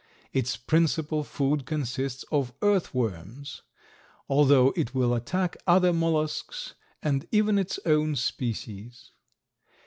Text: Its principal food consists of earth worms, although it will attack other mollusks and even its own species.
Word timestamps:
Its 0.33 0.57
principal 0.57 1.23
food 1.23 1.67
consists 1.67 2.23
of 2.31 2.53
earth 2.63 2.91
worms, 2.91 3.61
although 4.27 4.73
it 4.75 4.95
will 4.95 5.13
attack 5.13 5.55
other 5.67 5.93
mollusks 5.93 6.73
and 7.03 7.27
even 7.31 7.59
its 7.59 7.79
own 7.85 8.15
species. 8.15 9.11